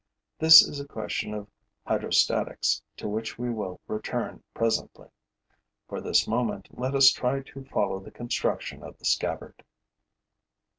[0.39, 1.47] This is a question of
[1.85, 5.09] hydrostatics to which we will return presently.
[5.87, 9.63] For the moment, let us try to follow the construction of the scabbard.